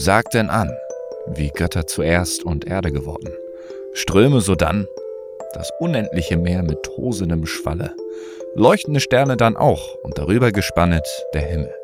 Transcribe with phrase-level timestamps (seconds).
[0.00, 0.70] Sagt denn an,
[1.26, 3.30] wie Götter zuerst und Erde geworden,
[3.94, 4.86] Ströme sodann,
[5.54, 7.96] das unendliche Meer mit tosendem Schwalle,
[8.54, 11.74] leuchtende Sterne dann auch und darüber gespannet der Himmel.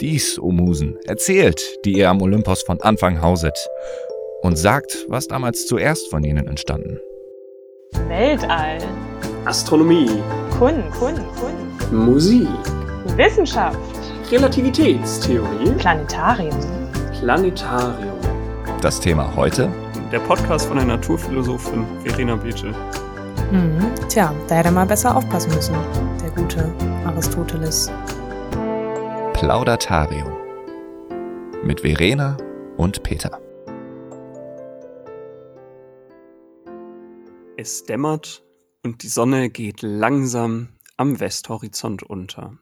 [0.00, 3.68] Dies, o Musen, erzählt, die ihr am Olympos von Anfang hauset,
[4.40, 6.98] und sagt, was damals zuerst von ihnen entstanden.
[8.08, 8.78] Weltall,
[9.44, 10.08] Astronomie,
[10.58, 12.48] Kunst, Kunst, Kunst, Musik,
[13.14, 13.78] Wissenschaft,
[14.30, 16.81] Relativitätstheorie, Planetarium,
[17.22, 18.18] Planetarium.
[18.80, 19.72] Das Thema heute?
[20.10, 22.74] Der Podcast von der Naturphilosophin Verena Beete.
[23.52, 23.94] Mhm.
[24.08, 25.76] Tja, da hätte er mal besser aufpassen müssen,
[26.20, 26.74] der gute
[27.06, 27.92] Aristoteles.
[29.34, 30.32] Plaudatarium.
[31.62, 32.36] Mit Verena
[32.76, 33.40] und Peter.
[37.56, 38.42] Es dämmert
[38.82, 42.58] und die Sonne geht langsam am Westhorizont unter.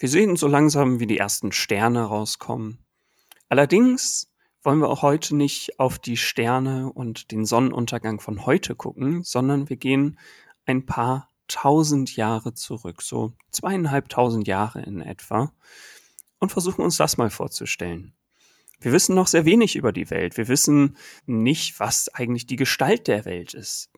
[0.00, 2.84] Wir sehen so langsam, wie die ersten Sterne rauskommen.
[3.48, 4.30] Allerdings
[4.62, 9.68] wollen wir auch heute nicht auf die Sterne und den Sonnenuntergang von heute gucken, sondern
[9.68, 10.18] wir gehen
[10.66, 15.52] ein paar tausend Jahre zurück, so zweieinhalbtausend Jahre in etwa,
[16.38, 18.14] und versuchen uns das mal vorzustellen.
[18.80, 20.36] Wir wissen noch sehr wenig über die Welt.
[20.36, 23.90] Wir wissen nicht, was eigentlich die Gestalt der Welt ist.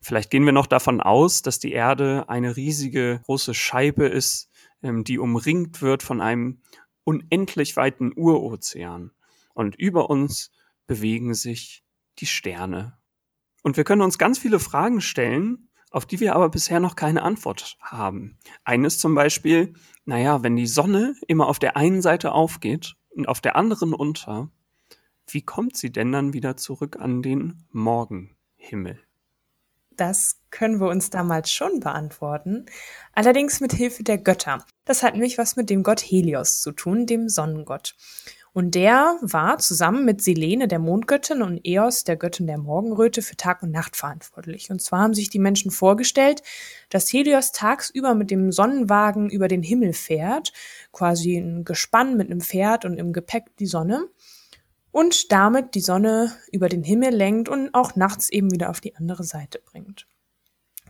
[0.00, 4.48] Vielleicht gehen wir noch davon aus, dass die Erde eine riesige große Scheibe ist,
[4.82, 6.62] ähm, die umringt wird von einem
[7.04, 9.10] unendlich weiten Urozean.
[9.54, 10.50] Und über uns
[10.86, 11.84] bewegen sich
[12.18, 12.98] die Sterne.
[13.62, 17.22] Und wir können uns ganz viele Fragen stellen, auf die wir aber bisher noch keine
[17.22, 18.38] Antwort haben.
[18.64, 23.40] Eines zum Beispiel, naja, wenn die Sonne immer auf der einen Seite aufgeht und auf
[23.40, 24.50] der anderen unter,
[25.28, 29.00] wie kommt sie denn dann wieder zurück an den Morgenhimmel?
[29.96, 32.66] Das können wir uns damals schon beantworten,
[33.12, 34.64] allerdings mit Hilfe der Götter.
[34.84, 37.94] Das hat nämlich was mit dem Gott Helios zu tun, dem Sonnengott.
[38.54, 43.36] Und der war zusammen mit Selene, der Mondgöttin, und Eos, der Göttin der Morgenröte, für
[43.36, 44.70] Tag und Nacht verantwortlich.
[44.70, 46.42] Und zwar haben sich die Menschen vorgestellt,
[46.90, 50.52] dass Helios tagsüber mit dem Sonnenwagen über den Himmel fährt,
[50.92, 54.08] quasi ein Gespann mit einem Pferd und im Gepäck die Sonne,
[54.92, 58.94] und damit die Sonne über den Himmel lenkt und auch nachts eben wieder auf die
[58.94, 60.06] andere Seite bringt.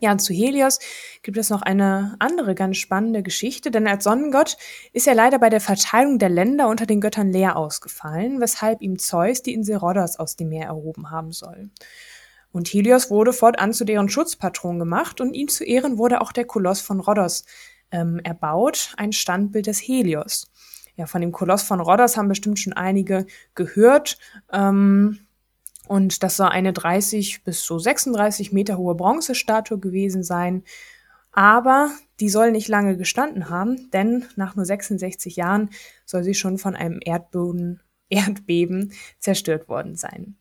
[0.01, 0.81] Ja, und zu Helios
[1.23, 4.57] gibt es noch eine andere ganz spannende Geschichte, denn als Sonnengott
[4.93, 8.99] ist er leider bei der Verteilung der Länder unter den Göttern leer ausgefallen, weshalb ihm
[8.99, 11.71] Zeus die Insel Rhodos aus dem Meer erhoben haben soll.
[12.51, 16.47] Und Helios wurde fortan zu deren Schutzpatron gemacht und ihm zu Ehren wurde auch der
[16.47, 17.45] Koloss von Rhodos
[17.93, 20.51] ähm, erbaut, ein Standbild des Helios.
[20.97, 24.19] Ja, von dem Koloss von Rhodos haben bestimmt schon einige gehört.
[24.53, 25.21] Ähm,
[25.89, 30.65] und das soll eine 30 bis so 36 Meter hohe Bronzestatue gewesen sein.
[31.33, 35.71] Aber die soll nicht lange gestanden haben, denn nach nur 66 Jahren
[36.05, 40.37] soll sie schon von einem Erdboden, Erdbeben zerstört worden sein.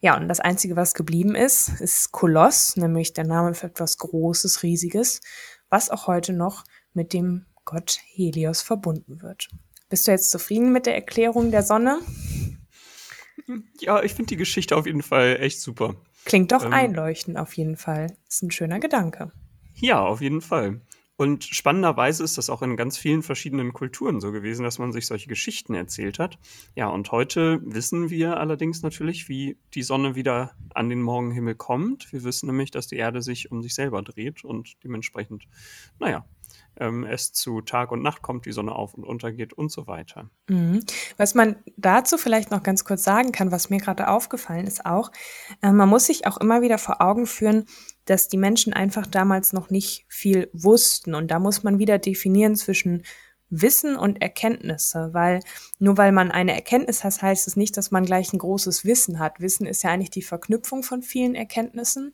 [0.00, 4.62] Ja, und das Einzige, was geblieben ist, ist Koloss, nämlich der Name für etwas Großes,
[4.62, 5.20] Riesiges,
[5.68, 9.48] was auch heute noch mit dem Gott Helios verbunden wird.
[9.88, 12.00] Bist du jetzt zufrieden mit der Erklärung der Sonne?
[13.80, 15.96] Ja, ich finde die Geschichte auf jeden Fall echt super.
[16.24, 18.16] Klingt doch ähm, einleuchtend auf jeden Fall.
[18.28, 19.32] Ist ein schöner Gedanke.
[19.74, 20.80] Ja, auf jeden Fall.
[21.16, 25.06] Und spannenderweise ist das auch in ganz vielen verschiedenen Kulturen so gewesen, dass man sich
[25.06, 26.38] solche Geschichten erzählt hat.
[26.74, 32.12] Ja, und heute wissen wir allerdings natürlich, wie die Sonne wieder an den Morgenhimmel kommt.
[32.12, 35.46] Wir wissen nämlich, dass die Erde sich um sich selber dreht und dementsprechend,
[36.00, 36.24] naja,
[36.78, 40.30] ähm, es zu Tag und Nacht kommt, die Sonne auf und untergeht und so weiter.
[40.48, 40.84] Mhm.
[41.16, 45.10] Was man dazu vielleicht noch ganz kurz sagen kann, was mir gerade aufgefallen ist auch,
[45.62, 47.66] äh, man muss sich auch immer wieder vor Augen führen,
[48.04, 51.14] dass die Menschen einfach damals noch nicht viel wussten.
[51.14, 53.02] Und da muss man wieder definieren zwischen
[53.50, 55.40] Wissen und Erkenntnisse, weil
[55.78, 59.18] nur weil man eine Erkenntnis hat, heißt es nicht, dass man gleich ein großes Wissen
[59.18, 59.40] hat.
[59.40, 62.12] Wissen ist ja eigentlich die Verknüpfung von vielen Erkenntnissen.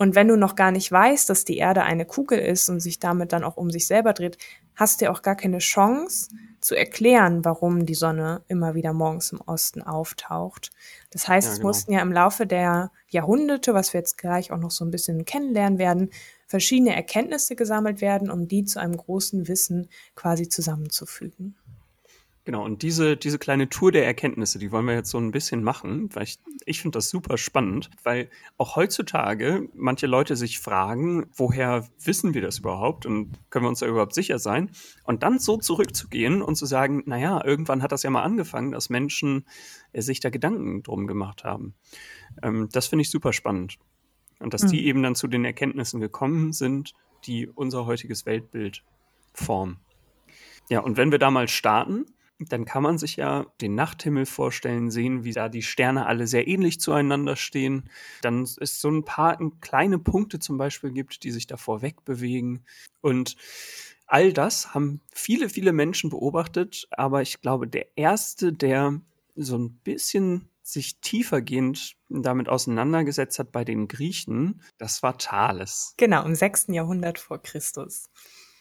[0.00, 3.00] Und wenn du noch gar nicht weißt, dass die Erde eine Kugel ist und sich
[3.00, 4.38] damit dann auch um sich selber dreht,
[4.74, 6.30] hast du auch gar keine Chance
[6.62, 10.70] zu erklären, warum die Sonne immer wieder morgens im Osten auftaucht.
[11.10, 11.58] Das heißt, ja, genau.
[11.58, 14.90] es mussten ja im Laufe der Jahrhunderte, was wir jetzt gleich auch noch so ein
[14.90, 16.08] bisschen kennenlernen werden,
[16.46, 21.56] verschiedene Erkenntnisse gesammelt werden, um die zu einem großen Wissen quasi zusammenzufügen.
[22.50, 25.62] Genau, und diese, diese kleine Tour der Erkenntnisse, die wollen wir jetzt so ein bisschen
[25.62, 31.28] machen, weil ich, ich finde das super spannend, weil auch heutzutage manche Leute sich fragen,
[31.32, 34.72] woher wissen wir das überhaupt und können wir uns da überhaupt sicher sein?
[35.04, 38.90] Und dann so zurückzugehen und zu sagen, naja, irgendwann hat das ja mal angefangen, dass
[38.90, 39.46] Menschen
[39.92, 41.74] äh, sich da Gedanken drum gemacht haben.
[42.42, 43.78] Ähm, das finde ich super spannend.
[44.40, 44.70] Und dass mhm.
[44.70, 46.94] die eben dann zu den Erkenntnissen gekommen sind,
[47.26, 48.82] die unser heutiges Weltbild
[49.34, 49.78] formen.
[50.68, 52.06] Ja, und wenn wir da mal starten,
[52.48, 56.48] dann kann man sich ja den Nachthimmel vorstellen, sehen, wie da die Sterne alle sehr
[56.48, 57.90] ähnlich zueinander stehen.
[58.22, 62.64] Dann es so ein paar kleine Punkte zum Beispiel gibt, die sich davor wegbewegen.
[63.00, 63.36] Und
[64.06, 66.88] all das haben viele, viele Menschen beobachtet.
[66.90, 69.00] Aber ich glaube, der erste, der
[69.36, 75.94] so ein bisschen sich tiefergehend damit auseinandergesetzt hat bei den Griechen, das war Thales.
[75.96, 76.68] Genau, im 6.
[76.68, 78.08] Jahrhundert vor Christus.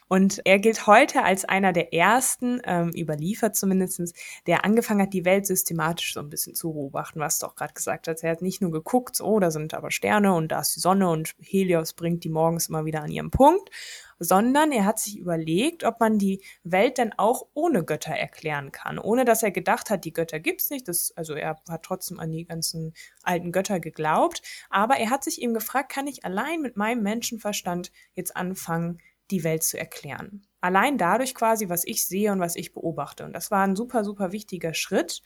[0.10, 4.14] Und er gilt heute als einer der ersten, ähm, überliefert zumindestens,
[4.48, 7.76] der angefangen hat, die Welt systematisch so ein bisschen zu beobachten, was du auch gerade
[7.76, 8.24] gesagt hast.
[8.24, 11.10] Er hat nicht nur geguckt, oh, da sind aber Sterne und da ist die Sonne
[11.10, 13.70] und Helios bringt die morgens immer wieder an ihrem Punkt,
[14.18, 18.98] sondern er hat sich überlegt, ob man die Welt denn auch ohne Götter erklären kann,
[18.98, 20.88] ohne dass er gedacht hat, die Götter gibt's nicht.
[20.88, 24.42] Das, also er hat trotzdem an die ganzen alten Götter geglaubt,
[24.72, 29.00] aber er hat sich eben gefragt, kann ich allein mit meinem Menschenverstand jetzt anfangen,
[29.32, 30.44] die Welt zu erklären.
[30.62, 33.24] Allein dadurch quasi, was ich sehe und was ich beobachte.
[33.24, 35.22] Und das war ein super, super wichtiger Schritt,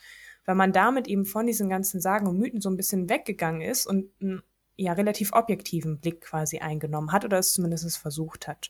[0.45, 3.85] weil man damit eben von diesen ganzen Sagen und Mythen so ein bisschen weggegangen ist
[3.87, 4.43] und einen
[4.75, 8.69] ja, relativ objektiven Blick quasi eingenommen hat oder es zumindest versucht hat.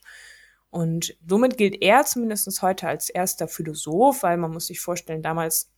[0.70, 5.70] Und somit gilt er zumindest heute als erster Philosoph, weil man muss sich vorstellen, damals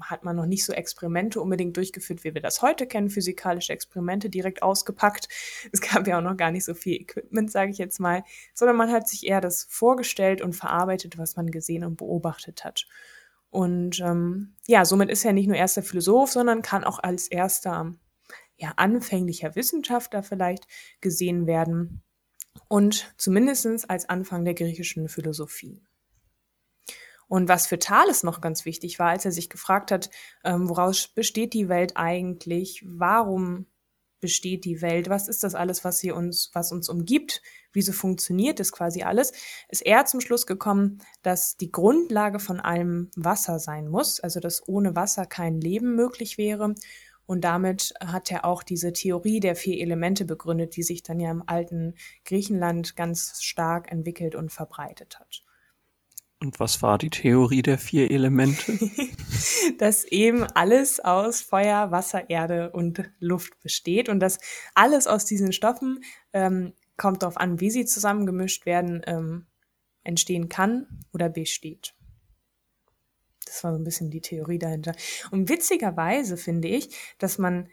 [0.00, 4.30] hat man noch nicht so Experimente unbedingt durchgeführt, wie wir das heute kennen, physikalische Experimente
[4.30, 5.28] direkt ausgepackt.
[5.72, 8.22] Es gab ja auch noch gar nicht so viel Equipment, sage ich jetzt mal,
[8.54, 12.86] sondern man hat sich eher das vorgestellt und verarbeitet, was man gesehen und beobachtet hat.
[13.50, 17.94] Und ähm, ja, somit ist er nicht nur erster Philosoph, sondern kann auch als erster
[18.56, 20.66] ja, anfänglicher Wissenschaftler vielleicht
[21.00, 22.02] gesehen werden
[22.68, 25.82] und zumindest als Anfang der griechischen Philosophie.
[27.28, 30.10] Und was für Thales noch ganz wichtig war, als er sich gefragt hat,
[30.44, 32.82] ähm, woraus besteht die Welt eigentlich?
[32.86, 33.66] Warum
[34.20, 35.08] besteht die Welt?
[35.08, 37.42] Was ist das alles, was sie uns, was uns umgibt?
[37.72, 39.32] Wieso funktioniert das quasi alles?
[39.68, 44.66] Ist er zum Schluss gekommen, dass die Grundlage von allem Wasser sein muss, also dass
[44.66, 46.74] ohne Wasser kein Leben möglich wäre.
[47.26, 51.30] Und damit hat er auch diese Theorie der vier Elemente begründet, die sich dann ja
[51.30, 51.94] im alten
[52.24, 55.44] Griechenland ganz stark entwickelt und verbreitet hat.
[56.40, 58.78] Und was war die Theorie der vier Elemente?
[59.78, 64.38] dass eben alles aus Feuer, Wasser, Erde und Luft besteht und dass
[64.74, 66.00] alles aus diesen Stoffen,
[66.32, 69.46] ähm, kommt darauf an, wie sie zusammengemischt werden, ähm,
[70.04, 71.94] entstehen kann oder besteht.
[73.46, 74.94] Das war so ein bisschen die Theorie dahinter.
[75.30, 77.68] Und witzigerweise finde ich, dass man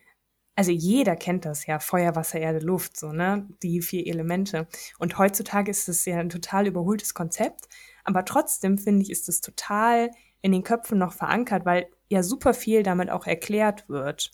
[0.57, 3.45] also jeder kennt das ja, Feuer, Wasser, Erde, Luft, so, ne?
[3.61, 4.67] Die vier Elemente.
[4.99, 7.67] Und heutzutage ist das ja ein total überholtes Konzept.
[8.05, 10.11] Aber trotzdem finde ich, ist es total
[10.41, 14.31] in den Köpfen noch verankert, weil ja super viel damit auch erklärt wird.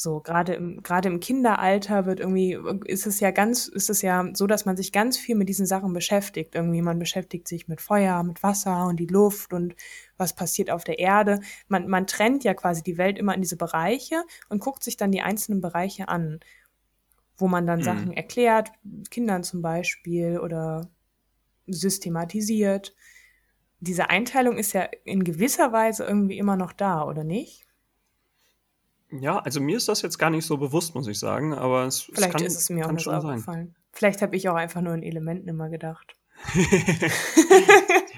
[0.00, 4.28] So, gerade im, gerade im Kinderalter wird irgendwie, ist es ja ganz, ist es ja
[4.32, 6.54] so, dass man sich ganz viel mit diesen Sachen beschäftigt.
[6.54, 9.74] Irgendwie, man beschäftigt sich mit Feuer, mit Wasser und die Luft und
[10.16, 11.40] was passiert auf der Erde.
[11.66, 15.10] Man, man trennt ja quasi die Welt immer in diese Bereiche und guckt sich dann
[15.10, 16.38] die einzelnen Bereiche an,
[17.36, 17.84] wo man dann mhm.
[17.84, 18.70] Sachen erklärt,
[19.10, 20.88] Kindern zum Beispiel oder
[21.68, 22.94] systematisiert.
[23.80, 27.66] Diese Einteilung ist ja in gewisser Weise irgendwie immer noch da, oder nicht?
[29.10, 32.02] Ja, also mir ist das jetzt gar nicht so bewusst, muss ich sagen, aber es,
[32.02, 33.74] Vielleicht es kann, ist es mir auch nicht aufgefallen.
[33.92, 36.14] Vielleicht habe ich auch einfach nur in Elementen immer gedacht.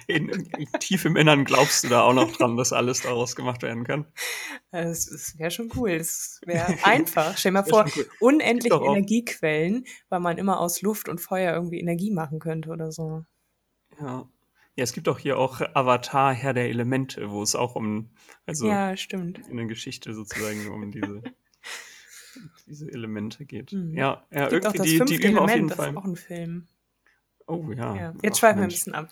[0.06, 3.62] in, in, tief im Innern glaubst du da auch noch dran, dass alles daraus gemacht
[3.62, 4.06] werden kann?
[4.73, 5.93] Es wäre schon cool.
[5.93, 7.38] Es wäre einfach.
[7.38, 8.07] Stell dir mal vor, cool.
[8.19, 13.25] unendliche Energiequellen, weil man immer aus Luft und Feuer irgendwie Energie machen könnte oder so.
[14.00, 14.28] Ja.
[14.76, 18.09] Ja, es gibt auch hier auch Avatar, Herr der Elemente, wo es auch um,
[18.47, 19.40] also ja, stimmt.
[19.49, 21.23] in der Geschichte sozusagen um diese,
[22.66, 23.73] diese Elemente geht.
[23.73, 23.97] Mhm.
[23.97, 25.87] Ja, ja irgendwie die, die üben auf jeden Fall.
[25.87, 26.69] Das ist auch ein Film.
[27.50, 27.97] Oh ja.
[27.97, 28.14] ja.
[28.23, 29.09] Jetzt schweifen wir ein bisschen ab.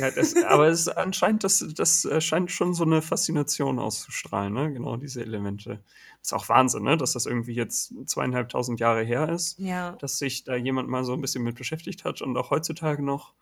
[0.00, 4.72] Ja, das, aber es anscheinend, das, das scheint schon so eine Faszination auszustrahlen, ne?
[4.72, 5.84] Genau, diese Elemente.
[6.18, 6.96] Das ist auch Wahnsinn, ne?
[6.96, 9.58] Dass das irgendwie jetzt zweieinhalbtausend Jahre her ist.
[9.60, 9.92] Ja.
[9.92, 13.34] Dass sich da jemand mal so ein bisschen mit beschäftigt hat und auch heutzutage noch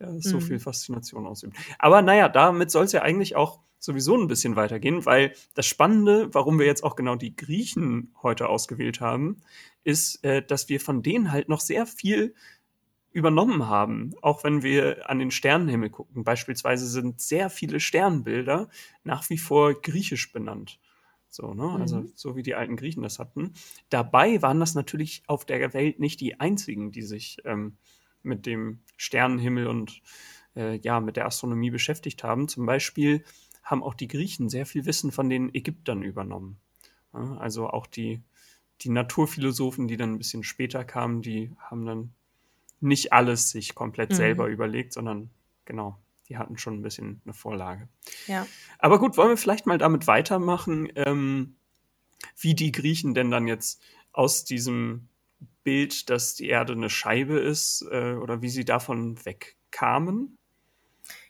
[0.00, 0.40] ja, so mhm.
[0.42, 1.56] viel Faszination ausübt.
[1.78, 6.32] Aber naja, damit soll es ja eigentlich auch sowieso ein bisschen weitergehen, weil das Spannende,
[6.32, 9.42] warum wir jetzt auch genau die Griechen heute ausgewählt haben,
[9.84, 12.34] ist, äh, dass wir von denen halt noch sehr viel
[13.12, 16.24] übernommen haben, auch wenn wir an den Sternenhimmel gucken.
[16.24, 18.68] Beispielsweise sind sehr viele Sternbilder
[19.04, 20.80] nach wie vor griechisch benannt.
[21.28, 21.70] So, ne?
[21.80, 22.12] Also mhm.
[22.14, 23.52] so wie die alten Griechen das hatten.
[23.88, 27.76] Dabei waren das natürlich auf der Welt nicht die einzigen, die sich ähm,
[28.24, 30.02] mit dem Sternenhimmel und
[30.56, 32.48] äh, ja, mit der Astronomie beschäftigt haben.
[32.48, 33.24] Zum Beispiel
[33.62, 36.58] haben auch die Griechen sehr viel Wissen von den Ägyptern übernommen.
[37.12, 38.22] Ja, also auch die,
[38.82, 42.12] die Naturphilosophen, die dann ein bisschen später kamen, die haben dann
[42.80, 44.14] nicht alles sich komplett mhm.
[44.14, 45.30] selber überlegt, sondern
[45.64, 47.88] genau, die hatten schon ein bisschen eine Vorlage.
[48.26, 48.46] Ja.
[48.78, 51.56] Aber gut, wollen wir vielleicht mal damit weitermachen, ähm,
[52.38, 55.08] wie die Griechen denn dann jetzt aus diesem
[55.62, 60.38] Bild, dass die Erde eine Scheibe ist, äh, oder wie sie davon wegkamen?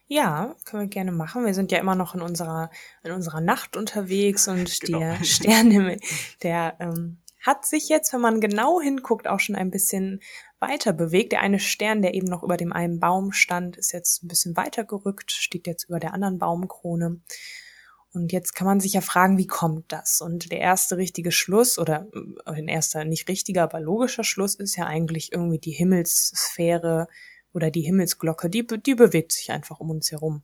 [0.07, 1.47] Ja, können wir gerne machen.
[1.47, 2.71] Wir sind ja immer noch in unserer,
[3.03, 4.99] in unserer Nacht unterwegs und Genau.
[4.99, 5.99] der Sternenhimmel,
[6.43, 10.21] der ähm, hat sich jetzt, wenn man genau hinguckt, auch schon ein bisschen
[10.61, 11.33] weiter bewegt.
[11.33, 14.57] Der eine Stern, der eben noch über dem einen Baum stand, ist jetzt ein bisschen
[14.57, 17.21] weiter gerückt, steht jetzt über der anderen Baumkrone.
[18.15, 20.21] Und jetzt kann man sich ja fragen, wie kommt das?
[20.21, 22.07] Und der erste richtige Schluss, oder
[22.47, 27.09] äh, ein erster nicht richtiger, aber logischer Schluss ist ja eigentlich irgendwie die Himmelssphäre
[27.53, 30.43] oder die Himmelsglocke, die, die bewegt sich einfach um uns herum.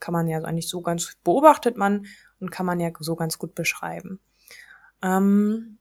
[0.00, 2.06] Kann man ja eigentlich so ganz, beobachtet man
[2.40, 4.20] und kann man ja so ganz gut beschreiben.
[5.00, 5.78] Ähm,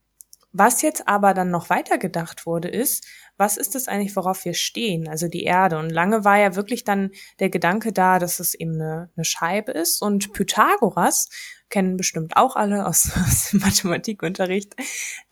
[0.57, 4.53] was jetzt aber dann noch weiter gedacht wurde, ist, was ist das eigentlich, worauf wir
[4.53, 5.09] stehen?
[5.09, 5.77] Also die Erde.
[5.77, 9.73] Und lange war ja wirklich dann der Gedanke da, dass es eben eine, eine Scheibe
[9.73, 10.01] ist.
[10.01, 11.29] Und Pythagoras,
[11.69, 14.75] kennen bestimmt auch alle aus, aus dem Mathematikunterricht,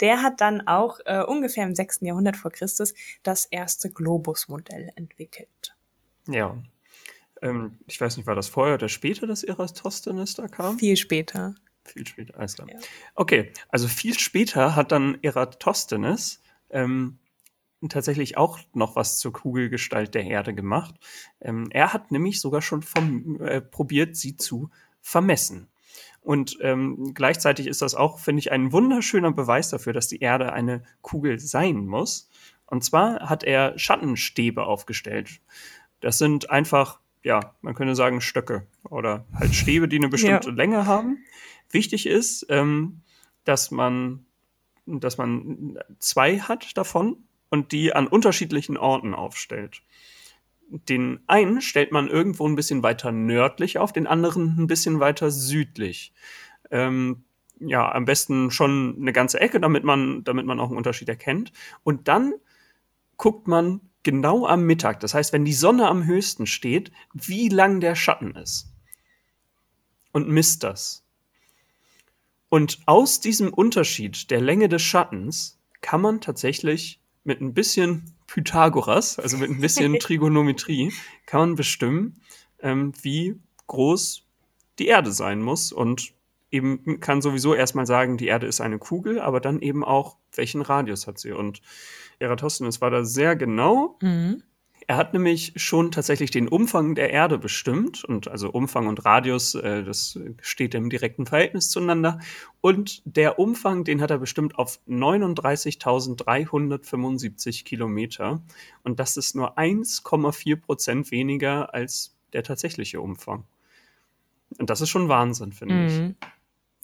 [0.02, 2.02] der hat dann auch äh, ungefähr im 6.
[2.02, 5.78] Jahrhundert vor Christus das erste Globusmodell entwickelt.
[6.28, 6.58] Ja.
[7.42, 10.78] Ähm, ich weiß nicht, war das vorher oder später, dass Eratosthenes da kam?
[10.78, 11.56] Viel später.
[11.86, 12.70] Viel später, alles klar.
[12.70, 12.78] Ja.
[13.16, 17.20] Okay, also viel später hat dann Eratosthenes ähm,
[17.90, 20.96] tatsächlich auch noch was zur Kugelgestalt der Erde gemacht.
[21.42, 24.70] Ähm, er hat nämlich sogar schon vom, äh, probiert, sie zu
[25.02, 25.68] vermessen.
[26.22, 30.54] Und ähm, gleichzeitig ist das auch, finde ich, ein wunderschöner Beweis dafür, dass die Erde
[30.54, 32.30] eine Kugel sein muss.
[32.66, 35.42] Und zwar hat er Schattenstäbe aufgestellt.
[36.00, 40.56] Das sind einfach, ja, man könnte sagen Stöcke oder halt Stäbe, die eine bestimmte Ja.
[40.56, 41.24] Länge haben.
[41.74, 43.02] Wichtig ist, ähm,
[43.44, 44.26] dass man,
[44.86, 47.18] dass man zwei hat davon
[47.50, 49.82] und die an unterschiedlichen Orten aufstellt.
[50.70, 55.30] Den einen stellt man irgendwo ein bisschen weiter nördlich auf, den anderen ein bisschen weiter
[55.30, 56.14] südlich.
[56.72, 57.26] Ähm,
[57.60, 61.52] ja, am besten schon eine ganze Ecke, damit man, damit man auch einen Unterschied erkennt.
[61.84, 62.34] Und dann
[63.18, 67.80] guckt man genau am Mittag, das heißt, wenn die Sonne am höchsten steht, wie lang
[67.80, 68.74] der Schatten ist.
[70.12, 71.03] Und misst das.
[72.54, 79.18] Und aus diesem Unterschied der Länge des Schattens kann man tatsächlich mit ein bisschen Pythagoras,
[79.18, 80.94] also mit ein bisschen Trigonometrie,
[81.26, 82.22] kann man bestimmen,
[82.60, 84.28] ähm, wie groß
[84.78, 85.72] die Erde sein muss.
[85.72, 86.14] Und
[86.52, 90.62] eben kann sowieso erstmal sagen, die Erde ist eine Kugel, aber dann eben auch, welchen
[90.62, 91.32] Radius hat sie.
[91.32, 91.60] Und
[92.20, 93.98] Eratosthenes war da sehr genau.
[94.00, 94.44] Mhm.
[94.88, 99.54] Er hat nämlich schon tatsächlich den Umfang der Erde bestimmt und also Umfang und Radius,
[99.56, 102.20] äh, das steht im direkten Verhältnis zueinander.
[102.62, 108.42] Und der Umfang, den hat er bestimmt auf 39.375 Kilometer.
[108.84, 113.46] Und das ist nur 1,4 Prozent weniger als der tatsächliche Umfang.
[114.60, 116.00] Und das ist schon Wahnsinn, finde ich.
[116.00, 116.16] Mhm.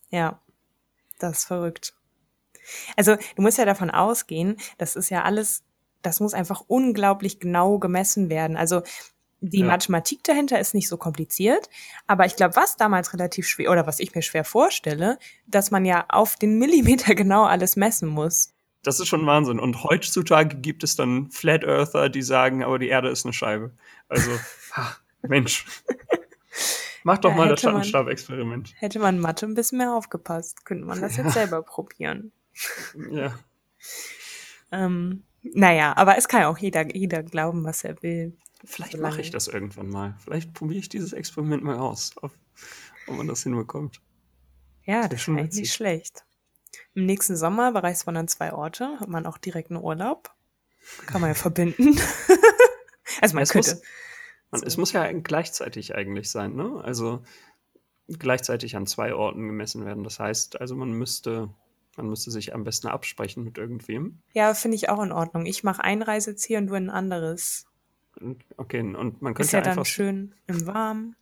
[0.09, 0.39] Ja,
[1.19, 1.93] das ist verrückt.
[2.95, 5.63] Also du musst ja davon ausgehen, das ist ja alles,
[6.01, 8.57] das muss einfach unglaublich genau gemessen werden.
[8.57, 8.81] Also
[9.41, 9.67] die Ja.
[9.67, 11.69] Mathematik dahinter ist nicht so kompliziert,
[12.07, 15.85] aber ich glaube, was damals relativ schwer oder was ich mir schwer vorstelle, dass man
[15.85, 18.53] ja auf den Millimeter genau alles messen muss.
[18.83, 19.59] Das ist schon Wahnsinn.
[19.59, 23.71] Und heutzutage gibt es dann Flat Earther, die sagen, aber die Erde ist eine Scheibe.
[24.07, 24.31] Also,
[24.73, 25.65] ha, Mensch.
[27.03, 28.73] Mach doch Ja, mal das Schattenstab-Experiment.
[28.77, 32.31] Hätte man Mathe ein bisschen mehr aufgepasst, könnte man das jetzt selber probieren.
[33.11, 33.37] Ja.
[34.71, 38.37] Ähm, naja, aber es kann ja auch jeder, jeder glauben, was er will.
[38.65, 40.15] Vielleicht Solange- mache ich das irgendwann mal.
[40.23, 42.31] Vielleicht probiere ich dieses Experiment mal aus, ob,
[43.07, 44.01] ob man das hinbekommt.
[44.83, 45.73] Ja, wär das ist schon nicht witzig.
[45.73, 46.25] schlecht.
[46.93, 50.31] Im nächsten Sommer bereist man an zwei Orte, hat man auch direkt einen Urlaub.
[51.05, 51.97] Kann man ja verbinden.
[53.21, 53.69] also man Es könnte.
[53.75, 53.81] muss,
[54.51, 56.81] man, es muss ja gleichzeitig eigentlich sein, ne?
[56.83, 57.23] Also
[58.07, 60.03] gleichzeitig an zwei Orten gemessen werden.
[60.03, 61.49] Das heißt, also man müsste,
[62.01, 64.19] man müsste sich am besten absprechen mit irgendwem.
[64.33, 65.45] Ja, finde ich auch in Ordnung.
[65.45, 67.65] Ich mache ein Reiseziel und du ein anderes.
[68.57, 69.85] Okay, und man Ist könnte ja dann einfach.
[69.85, 71.15] schön im Warmen.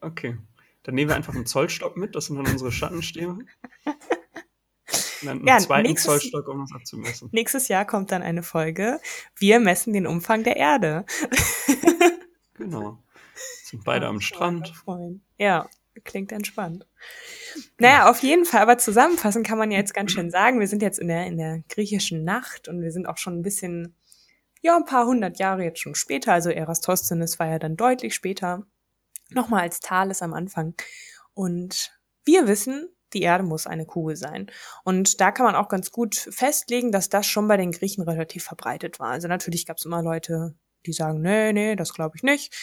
[0.00, 0.36] Okay.
[0.82, 3.38] Dann nehmen wir einfach einen Zollstock mit, das sind dann unsere Schattenstäbe.
[5.22, 7.28] Und dann einen Ja, zweiten nächstes- Zollstock, um das abzumessen.
[7.32, 9.00] Nächstes Jahr kommt dann eine Folge.
[9.34, 11.04] Wir messen den Umfang der Erde.
[12.54, 12.98] Genau.
[13.64, 14.72] Sind beide Ja, am Strand.
[15.38, 15.68] Ja,
[16.06, 16.86] klingt entspannt.
[17.78, 20.82] Naja, auf jeden Fall, aber zusammenfassend kann man ja jetzt ganz schön sagen, wir sind
[20.82, 23.94] jetzt in der, in der griechischen Nacht und wir sind auch schon ein bisschen,
[24.62, 26.32] ja, ein paar hundert Jahre jetzt schon später.
[26.32, 28.66] Also Eratosthenes war ja dann deutlich später.
[29.30, 30.74] Nochmal als Thales am Anfang.
[31.34, 31.92] Und
[32.24, 34.50] wir wissen, die Erde muss eine Kugel sein.
[34.84, 38.44] Und da kann man auch ganz gut festlegen, dass das schon bei den Griechen relativ
[38.44, 39.08] verbreitet war.
[39.08, 40.54] Also natürlich gab es immer Leute,
[40.86, 42.54] die sagen, nee, nee, das glaube ich nicht.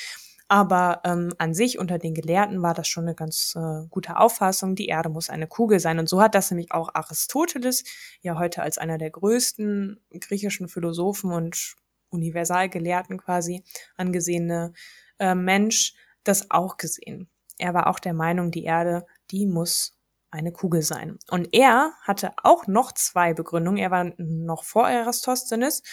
[0.47, 4.75] Aber ähm, an sich unter den Gelehrten war das schon eine ganz äh, gute Auffassung.
[4.75, 5.99] Die Erde muss eine Kugel sein.
[5.99, 7.83] Und so hat das nämlich auch Aristoteles,
[8.21, 11.75] ja heute als einer der größten griechischen Philosophen und
[12.09, 13.63] Universalgelehrten quasi
[13.97, 14.73] angesehene
[15.19, 17.29] äh, Mensch, das auch gesehen.
[17.57, 19.97] Er war auch der Meinung, die Erde, die muss
[20.33, 21.17] eine Kugel sein.
[21.29, 23.77] Und er hatte auch noch zwei Begründungen.
[23.77, 25.83] Er war noch vor Eratosthenes.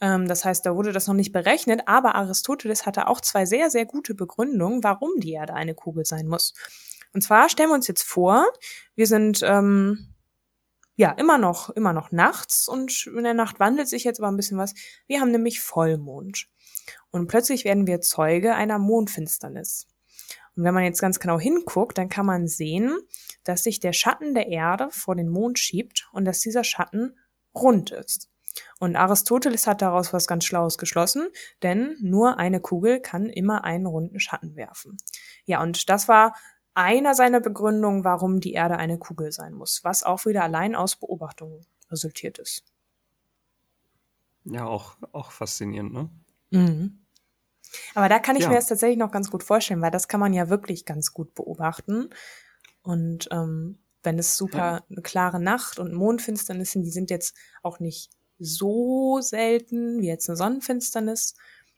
[0.00, 1.82] Ähm, das heißt, da wurde das noch nicht berechnet.
[1.86, 6.26] Aber Aristoteles hatte auch zwei sehr, sehr gute Begründungen, warum die Erde eine Kugel sein
[6.26, 6.54] muss.
[7.12, 8.46] Und zwar stellen wir uns jetzt vor,
[8.94, 10.14] wir sind ähm,
[10.96, 14.36] ja immer noch, immer noch nachts und in der Nacht wandelt sich jetzt aber ein
[14.36, 14.74] bisschen was.
[15.06, 16.46] Wir haben nämlich Vollmond.
[17.10, 19.86] Und plötzlich werden wir Zeuge einer Mondfinsternis.
[20.56, 22.98] Und wenn man jetzt ganz genau hinguckt, dann kann man sehen,
[23.44, 27.16] dass sich der Schatten der Erde vor den Mond schiebt und dass dieser Schatten
[27.54, 28.28] rund ist.
[28.78, 31.28] Und Aristoteles hat daraus was ganz Schlaues geschlossen,
[31.62, 34.96] denn nur eine Kugel kann immer einen runden Schatten werfen.
[35.44, 36.34] Ja, und das war
[36.74, 40.96] einer seiner Begründungen, warum die Erde eine Kugel sein muss, was auch wieder allein aus
[40.96, 42.64] Beobachtungen resultiert ist.
[44.44, 46.10] Ja, auch, auch faszinierend, ne?
[46.50, 46.98] Mhm.
[47.94, 48.50] Aber da kann ich Ja.
[48.50, 51.34] mir das tatsächlich noch ganz gut vorstellen, weil das kann man ja wirklich ganz gut
[51.34, 52.10] beobachten.
[52.82, 57.80] Und ähm, wenn es super eine klare Nacht und Mondfinsternis sind, die sind jetzt auch
[57.80, 61.34] nicht so selten wie jetzt eine Sonnenfinsternis.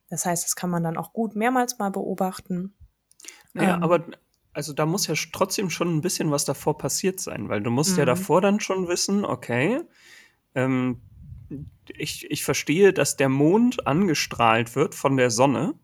[0.09, 2.75] Das heißt, das kann man dann auch gut mehrmals mal beobachten.
[3.55, 3.83] Naja, Ähm.
[3.83, 4.05] aber
[4.53, 7.97] also da muss ja trotzdem schon ein bisschen was davor passiert sein, weil du musst
[7.97, 8.07] ja Mhm.
[8.07, 9.81] davor dann schon wissen, okay,
[10.55, 11.01] ähm,
[11.89, 15.75] ich, ich verstehe, dass der Mond angestrahlt wird von der Sonne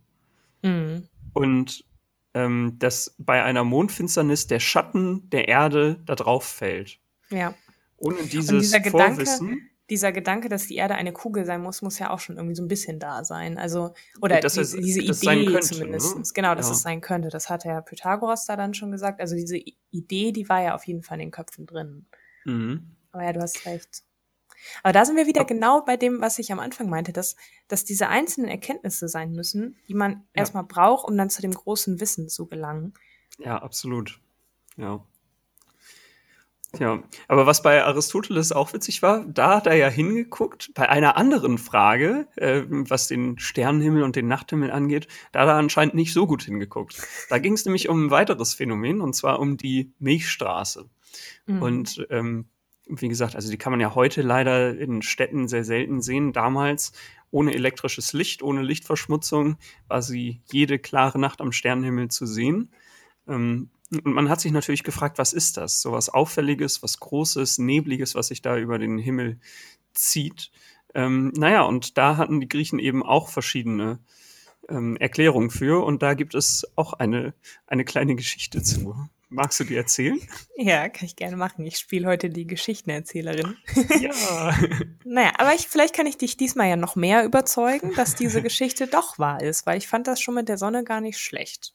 [0.63, 1.05] Mhm.
[1.35, 1.85] und
[2.35, 6.99] ähm, dass bei einer Mondfinsternis der Schatten der Erde da drauf fällt.
[7.31, 7.55] Ja.
[7.97, 9.71] Ohne dieses dieser Gedanke- Vorwissen.
[9.91, 12.63] Dieser Gedanke, dass die Erde eine Kugel sein muss, muss ja auch schon irgendwie so
[12.63, 13.57] ein bisschen da sein.
[13.57, 16.17] Also, oder diese, es- diese Idee könnte, zumindest.
[16.17, 16.23] ne?
[16.35, 16.73] Genau, dass Ja.
[16.75, 17.31] es sein könnte.
[17.31, 19.19] Das hat ja Pythagoras da dann schon gesagt.
[19.21, 19.57] Also diese
[19.91, 22.05] Idee, die war ja auf jeden Fall in den Köpfen drin.
[22.45, 22.91] Mhm.
[23.13, 24.03] Aber ja, du hast recht.
[24.83, 27.37] Aber da sind wir wieder genau bei dem, was ich am Anfang meinte, dass,
[27.69, 30.19] dass diese einzelnen Erkenntnisse sein müssen, die man Ja.
[30.35, 32.95] erstmal braucht, um dann zu dem großen Wissen zu gelangen.
[33.39, 34.21] Ja, absolut.
[34.77, 35.05] Ja.
[36.79, 41.17] Ja, aber was bei Aristoteles auch witzig war, da hat er ja hingeguckt, bei einer
[41.17, 46.13] anderen Frage, äh, was den Sternenhimmel und den Nachthimmel angeht, da hat er anscheinend nicht
[46.13, 47.01] so gut hingeguckt.
[47.31, 50.91] Da ging es nämlich um ein weiteres Phänomen, und zwar um die Milchstraße.
[51.47, 51.63] Mhm.
[51.63, 52.49] Und ähm,
[52.89, 56.33] wie gesagt, also die kann man ja heute leider in Städten sehr selten sehen.
[56.33, 56.93] Damals
[57.31, 62.71] ohne elektrisches Licht, ohne Lichtverschmutzung war sie jede klare Nacht am Sternenhimmel zu sehen.
[63.27, 65.81] Ähm, und man hat sich natürlich gefragt, was ist das?
[65.81, 69.39] So was Auffälliges, was Großes, Nebliges, was sich da über den Himmel
[69.93, 70.51] zieht.
[70.95, 73.99] Ähm, naja, und da hatten die Griechen eben auch verschiedene
[74.69, 75.85] ähm, Erklärungen für.
[75.85, 77.35] Und da gibt es auch eine,
[77.67, 79.09] eine kleine Geschichte zu.
[79.31, 80.19] Magst du die erzählen?
[80.57, 81.65] ja, kann ich gerne machen.
[81.67, 83.57] Ich spiele heute die Geschichtenerzählerin.
[84.01, 84.59] ja.
[85.05, 88.87] Naja, aber ich, vielleicht kann ich dich diesmal ja noch mehr überzeugen, dass diese Geschichte
[88.89, 91.75] doch wahr ist, weil ich fand das schon mit der Sonne gar nicht schlecht.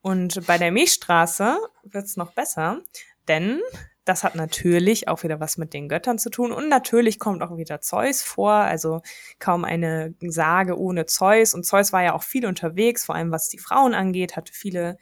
[0.00, 2.80] Und bei der Milchstraße wird's noch besser,
[3.26, 3.60] denn
[4.08, 7.56] das hat natürlich auch wieder was mit den Göttern zu tun und natürlich kommt auch
[7.58, 9.02] wieder Zeus vor, also
[9.38, 13.48] kaum eine Sage ohne Zeus und Zeus war ja auch viel unterwegs, vor allem was
[13.48, 14.96] die Frauen angeht, hatte viele,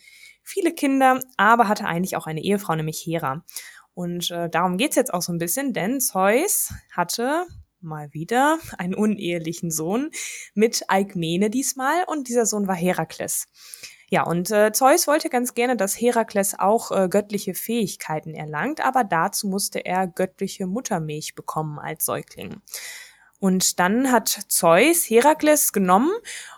[0.47, 3.45] viele Kinder, aber hatte eigentlich auch eine Ehefrau, nämlich Hera.
[3.95, 7.47] Und äh, darum geht's jetzt auch so ein bisschen, denn Zeus hatte
[7.81, 10.11] mal wieder einen unehelichen Sohn
[10.55, 13.49] mit Alkmene diesmal und dieser Sohn war Herakles.
[14.09, 19.03] Ja, und äh, Zeus wollte ganz gerne, dass Herakles auch äh, göttliche Fähigkeiten erlangt, aber
[19.03, 22.61] dazu musste er göttliche Muttermilch bekommen als Säugling.
[23.41, 26.13] Und dann hat Zeus Herakles genommen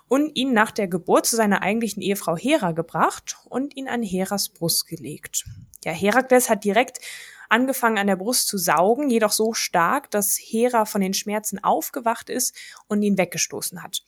[0.08, 4.48] und ihn nach der Geburt zu seiner eigentlichen Ehefrau Hera gebracht und ihn an Heras
[4.48, 5.44] Brust gelegt.
[5.84, 7.00] Ja, Herakles hat direkt
[7.48, 12.30] angefangen an der Brust zu saugen, jedoch so stark, dass Hera von den Schmerzen aufgewacht
[12.30, 12.56] ist
[12.88, 14.02] und ihn weggestoßen hat.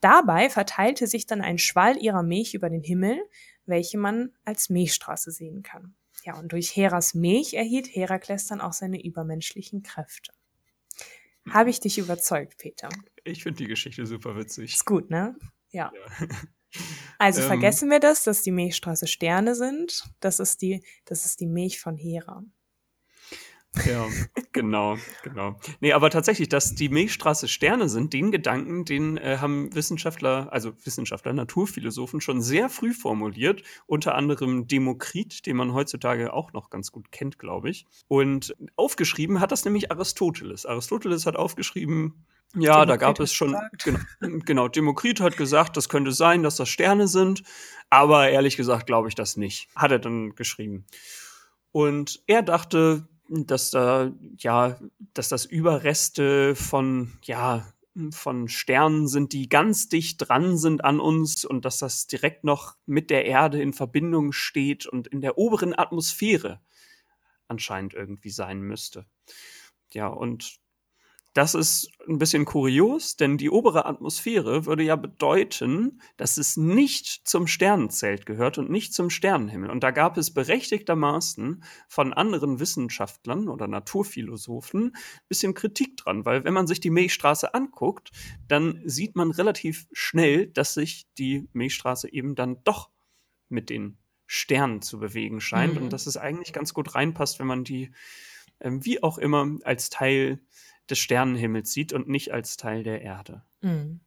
[0.00, 3.18] Dabei verteilte sich dann ein Schwall ihrer Milch über den Himmel,
[3.64, 5.94] welche man als Milchstraße sehen kann.
[6.24, 10.32] Ja, und durch Heras Milch erhielt Herakles dann auch seine übermenschlichen Kräfte.
[11.48, 12.88] Habe ich dich überzeugt, Peter?
[13.26, 14.74] Ich finde die Geschichte super witzig.
[14.74, 15.36] Ist gut, ne?
[15.70, 15.92] Ja.
[17.18, 17.46] Also Ähm.
[17.46, 20.04] vergessen wir das, dass die Milchstraße Sterne sind.
[20.20, 22.44] Das ist die, das ist die Milch von Hera.
[23.84, 24.06] Ja,
[24.52, 25.58] genau, genau.
[25.80, 30.72] Nee, aber tatsächlich, dass die Milchstraße Sterne sind, den Gedanken, den äh, haben Wissenschaftler, also
[30.84, 36.92] Wissenschaftler, Naturphilosophen schon sehr früh formuliert, unter anderem Demokrit, den man heutzutage auch noch ganz
[36.92, 37.86] gut kennt, glaube ich.
[38.08, 40.66] Und aufgeschrieben hat das nämlich Aristoteles.
[40.66, 42.24] Aristoteles hat aufgeschrieben,
[42.54, 46.42] Ja, da Demokrit gab hat es schon, genau, genau, Demokrit hat gesagt, das könnte sein,
[46.42, 47.42] dass das Sterne sind,
[47.90, 50.86] aber ehrlich gesagt glaube ich das nicht, hat er dann geschrieben.
[51.72, 54.78] Und er dachte, dass da, ja,
[55.14, 57.66] dass das Überreste von, ja,
[58.10, 62.76] von Sternen sind, die ganz dicht dran sind an uns und dass das direkt noch
[62.84, 66.60] mit der Erde in Verbindung steht und in der oberen Atmosphäre
[67.48, 69.06] anscheinend irgendwie sein müsste.
[69.92, 70.58] Ja, und
[71.36, 77.28] das ist ein bisschen kurios, denn die obere Atmosphäre würde ja bedeuten, dass es nicht
[77.28, 79.68] zum Sternenzelt gehört und nicht zum Sternenhimmel.
[79.68, 86.44] Und da gab es berechtigtermaßen von anderen Wissenschaftlern oder Naturphilosophen ein bisschen Kritik dran, weil
[86.44, 88.12] wenn man sich die Milchstraße anguckt,
[88.48, 92.88] dann sieht man relativ schnell, dass sich die Milchstraße eben dann doch
[93.50, 95.82] mit den Sternen zu bewegen scheint Mhm.
[95.82, 97.92] und dass es eigentlich ganz gut reinpasst, wenn man die
[98.60, 100.40] ähm, wie auch immer als Teil
[100.90, 103.42] des Sternenhimmels sieht und nicht als Teil der Erde.
[103.60, 104.00] Mhm.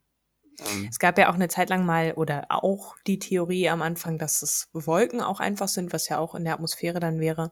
[0.60, 4.18] Ähm, Es gab ja auch eine Zeit lang mal oder auch die Theorie am Anfang,
[4.18, 7.50] dass es Wolken auch einfach sind, was ja auch in der Atmosphäre dann wäre.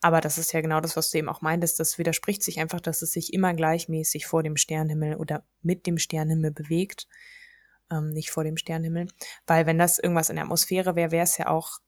[0.00, 1.80] Aber das ist ja genau das, was du eben auch meintest.
[1.80, 5.98] Das widerspricht sich einfach, dass es sich immer gleichmäßig vor dem Sternenhimmel oder mit dem
[5.98, 7.06] Sternenhimmel bewegt.
[7.90, 9.08] Ähm, nicht vor dem Sternenhimmel.
[9.46, 11.78] Weil wenn das irgendwas in der Atmosphäre wäre, wäre es ja auch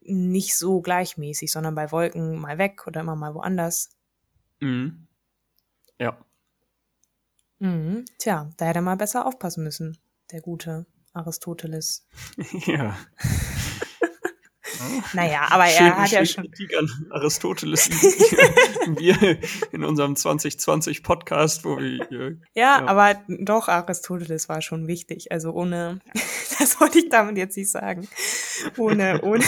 [0.00, 3.90] nicht so gleichmäßig, sondern bei Wolken mal weg oder immer mal woanders.
[4.60, 5.07] mhm.
[5.98, 6.16] Ja.
[7.58, 8.04] Mhm.
[8.18, 9.98] Tja, da hätte er mal besser aufpassen müssen,
[10.30, 12.06] der gute Aristoteles.
[12.66, 12.96] ja.
[15.12, 16.44] Naja, aber er hat ja schon.
[16.44, 17.88] Kritik an Aristoteles.
[17.90, 19.38] wir
[19.72, 22.06] in unserem 2020 Podcast, wo wir
[22.54, 22.86] Ja, Ja.
[22.86, 25.32] aber doch, Aristoteles war schon wichtig.
[25.32, 26.00] Also ohne,
[26.58, 28.06] das wollte ich damit jetzt nicht sagen.
[28.76, 29.44] Ohne, ohne,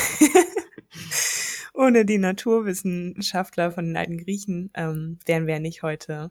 [1.74, 6.30] ohne die Naturwissenschaftler von den alten Griechen ähm, wären wir nicht heute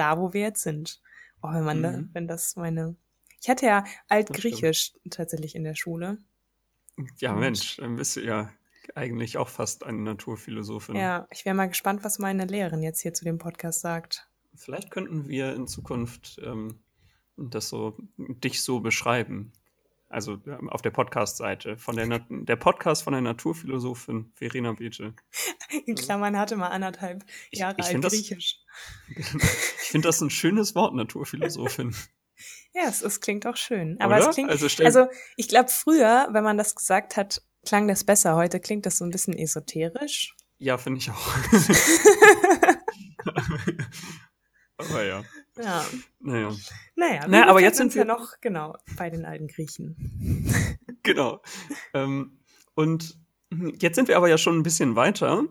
[0.00, 1.00] da, wo wir jetzt sind.
[1.42, 2.10] Oh, wenn man, da, Mhm.
[2.14, 2.96] wenn das meine.
[3.40, 6.18] Ich hatte ja Altgriechisch tatsächlich in der Schule.
[7.18, 8.50] ja Mensch, dann bist du ja
[8.94, 10.96] eigentlich auch fast eine Naturphilosophin.
[10.96, 14.26] Ja, ich wäre mal gespannt, was meine Lehrerin jetzt hier zu dem Podcast sagt.
[14.54, 16.80] Vielleicht könnten wir in Zukunft ähm,
[17.36, 19.52] das so dich so beschreiben.
[20.12, 25.14] Also ähm, auf der Podcast-Seite von der der Podcast von der Naturphilosophin Verena Beete.
[25.86, 28.58] In Klammern hatte mal anderthalb Ich- Jahre ich find das- Altgriechisch.
[29.16, 31.94] Ich finde das ein schönes Wort, Naturphilosophin.
[32.72, 34.00] Ja, es, es klingt auch schön.
[34.00, 34.28] Aber Oder?
[34.28, 38.36] es klingt, also, also ich glaube, früher, wenn man das gesagt hat, klang das besser.
[38.36, 40.34] Heute klingt das so ein bisschen esoterisch.
[40.58, 41.34] ja, finde ich auch.
[44.78, 45.24] aber ja,
[45.62, 45.84] Ja.
[46.20, 46.50] naja,
[46.96, 49.96] Naja, Na, wir aber jetzt sind wir- ja noch, genau, bei den alten Griechen.
[51.02, 51.42] genau.
[51.94, 52.38] Ähm,
[52.74, 53.18] und
[53.80, 55.44] jetzt sind wir aber ja schon ein bisschen weiter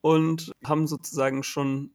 [0.00, 1.94] und haben sozusagen schon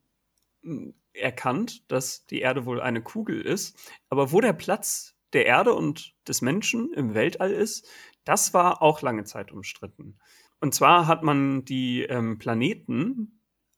[0.62, 3.78] mh, erkannt, dass die Erde wohl eine Kugel ist.
[4.10, 7.88] Aber wo der Platz der Erde und des Menschen im Weltall ist,
[8.24, 10.18] das war auch lange Zeit umstritten.
[10.60, 13.37] Und zwar hat man die ähm, Planeten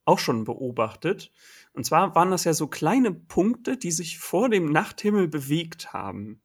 [0.09, 1.31] auch schon beobachtet.
[1.73, 6.41] Und zwar waren das ja so kleine Punkte, die sich vor dem Nachthimmel bewegt haben.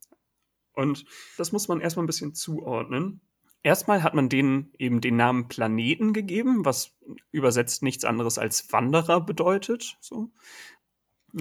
[0.74, 1.06] Und
[1.38, 3.20] das muss man erstmal ein bisschen zuordnen.
[3.62, 6.94] Erstmal hat man denen eben den Namen Planeten gegeben, was
[7.32, 9.96] übersetzt nichts anderes als Wanderer bedeutet.
[10.00, 10.30] So.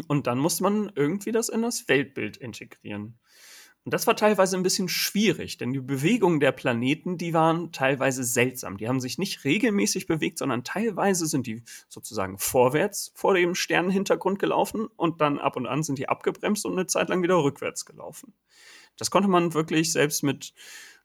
[0.08, 3.20] Und dann muss man irgendwie das in das Weltbild integrieren.
[3.86, 8.24] Und das war teilweise ein bisschen schwierig, denn die Bewegungen der Planeten, die waren teilweise
[8.24, 8.78] seltsam.
[8.78, 14.40] Die haben sich nicht regelmäßig bewegt, sondern teilweise sind die sozusagen vorwärts vor dem Sternenhintergrund
[14.40, 17.86] gelaufen und dann ab und an sind die abgebremst und eine Zeit lang wieder rückwärts
[17.86, 18.34] gelaufen.
[18.98, 20.54] Das konnte man wirklich selbst mit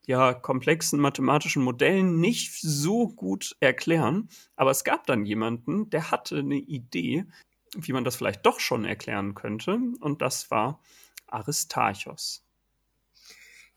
[0.07, 4.29] ja, komplexen mathematischen Modellen nicht so gut erklären.
[4.57, 7.27] Aber es gab dann jemanden, der hatte eine Idee,
[7.77, 9.79] wie man das vielleicht doch schon erklären könnte.
[10.01, 10.81] Und das war
[11.27, 12.48] Aristarchos.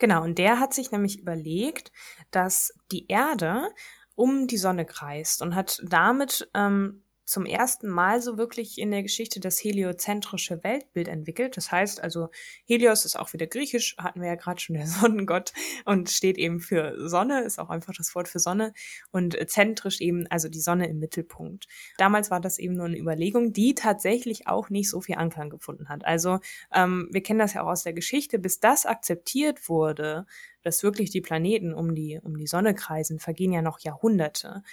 [0.02, 1.92] Genau, und der hat sich nämlich überlegt,
[2.32, 3.70] dass die Erde
[4.16, 9.04] um die Sonne kreist und hat damit ähm, zum ersten Mal so wirklich in der
[9.04, 11.56] Geschichte das heliozentrische Weltbild entwickelt.
[11.56, 12.30] Das heißt also,
[12.66, 15.54] Helios ist auch wieder griechisch, hatten wir ja gerade schon der Sonnengott
[15.86, 18.74] und steht eben für Sonne, ist auch einfach das Wort für Sonne
[19.12, 21.68] und äh, zentrisch eben, also die Sonne im Mittelpunkt.
[21.98, 25.88] Damals war das eben nur eine Überlegung, die tatsächlich auch nicht so viel Anklang gefunden
[25.88, 26.04] hat.
[26.04, 26.40] Also
[26.74, 30.26] ähm, wir kennen das ja auch aus der Geschichte, bis das akzeptiert wurde,
[30.64, 34.64] dass wirklich die Planeten um die, um die Sonne kreisen, vergehen ja noch Jahrhunderte.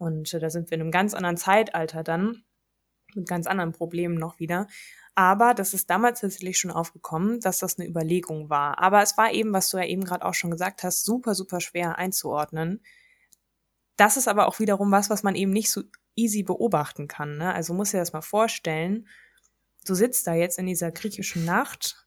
[0.00, 2.42] Und äh, da sind wir in einem ganz anderen Zeitalter dann,
[3.14, 4.66] mit ganz anderen Problemen noch wieder.
[5.14, 8.78] Aber das ist damals tatsächlich schon aufgekommen, dass das eine Überlegung war.
[8.78, 11.60] Aber es war eben, was du ja eben gerade auch schon gesagt hast, super, super
[11.60, 12.82] schwer einzuordnen.
[13.96, 15.82] Das ist aber auch wiederum was, was man eben nicht so
[16.16, 17.36] easy beobachten kann.
[17.36, 17.52] Ne?
[17.52, 19.06] Also muss dir das mal vorstellen,
[19.84, 22.06] du sitzt da jetzt in dieser griechischen Nacht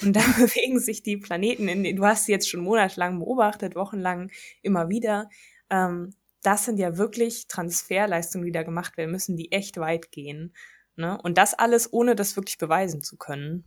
[0.00, 4.30] und da bewegen sich die Planeten, in, du hast sie jetzt schon monatelang beobachtet, wochenlang
[4.62, 5.28] immer wieder.
[5.70, 10.54] Ähm, das sind ja wirklich Transferleistungen, die da gemacht werden müssen, die echt weit gehen.
[10.96, 11.18] Ne?
[11.22, 13.64] Und das alles, ohne das wirklich beweisen zu können.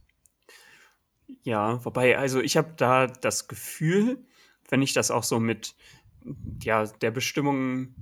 [1.44, 4.24] Ja, wobei, also ich habe da das Gefühl,
[4.70, 5.76] wenn ich das auch so mit
[6.62, 7.96] ja, der Bestimmung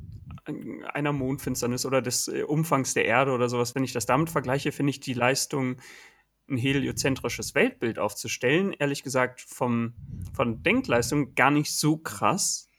[0.46, 4.72] einer Mondfinsternis oder des äh, Umfangs der Erde oder sowas, wenn ich das damit vergleiche,
[4.72, 5.78] finde ich die Leistung,
[6.50, 9.94] ein heliozentrisches Weltbild aufzustellen, ehrlich gesagt vom,
[10.34, 12.70] von Denkleistung gar nicht so krass.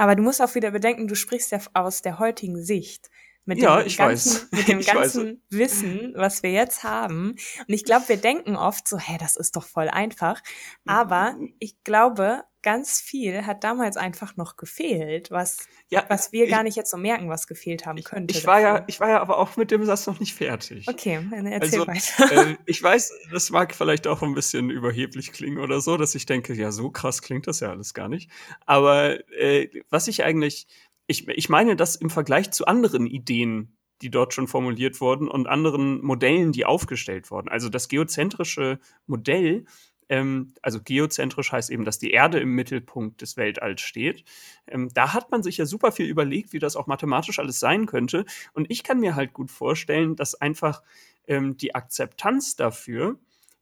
[0.00, 3.10] Aber du musst auch wieder bedenken, du sprichst ja aus der heutigen Sicht.
[3.44, 4.48] Mit ja, dem ich ganzen, weiß.
[4.50, 7.32] Mit dem Ich ganzen Wissen, was wir jetzt haben.
[7.32, 10.40] Und ich glaube, wir denken oft so, hä, das ist doch voll einfach.
[10.86, 16.50] Aber ich glaube, ganz viel hat damals einfach noch gefehlt, was, Ja, was wir ich-
[16.50, 18.36] gar nicht jetzt so merken, was gefehlt haben könnte.
[18.36, 20.86] Ich war ja, ich war ja aber auch mit dem Satz noch nicht fertig.
[20.88, 22.50] Okay, dann erzähl Also, weiter.
[22.50, 26.26] äh, ich weiß, das mag vielleicht auch ein bisschen überheblich klingen oder so, dass ich
[26.26, 28.30] denke, ja, so krass klingt das ja alles gar nicht.
[28.66, 30.66] Aber äh, was ich eigentlich,
[31.06, 35.46] ich, ich meine das im Vergleich zu anderen Ideen, die dort schon formuliert wurden und
[35.46, 37.48] anderen Modellen, die aufgestellt wurden.
[37.50, 39.66] Also das geozentrische Modell,
[40.10, 44.24] ähm, also geozentrisch heißt eben, dass die Erde im Mittelpunkt des Weltalls steht.
[44.66, 47.86] Ähm, da hat man sich ja super viel überlegt, wie das auch mathematisch alles sein
[47.86, 48.26] könnte.
[48.52, 50.82] Und ich kann mir halt gut vorstellen, dass einfach
[51.28, 53.20] ähm, die Akzeptanz dafür,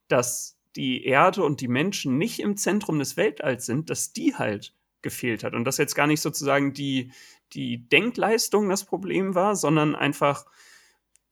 [0.08, 4.74] dass die Erde und die Menschen nicht im Zentrum des Weltalls sind, dass die halt
[5.02, 5.52] gefehlt hat.
[5.54, 7.12] Und dass jetzt gar nicht sozusagen die,
[7.52, 10.46] die Denkleistung das Problem war, sondern einfach,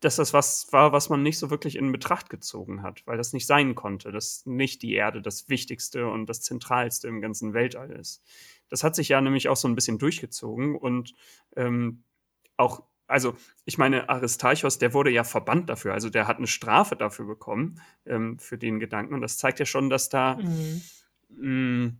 [0.01, 3.33] dass das was war, was man nicht so wirklich in Betracht gezogen hat, weil das
[3.33, 7.91] nicht sein konnte, dass nicht die Erde das Wichtigste und das Zentralste im ganzen Weltall
[7.93, 8.23] ist.
[8.69, 11.15] Das hat sich ja nämlich auch so ein bisschen durchgezogen und
[11.57, 12.03] ähm,
[12.57, 16.97] auch, also ich meine, Aristarchos, der wurde ja verbannt dafür, also der hat eine Strafe
[16.97, 19.15] dafür bekommen, ähm, für den Gedanken.
[19.15, 20.83] Und das zeigt ja schon, dass da Mhm.
[21.29, 21.93] mh,